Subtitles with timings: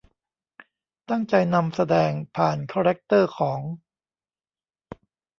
[1.09, 3.59] ตั้งใจนำแสดงผ่านคาแรกเตอร์ของ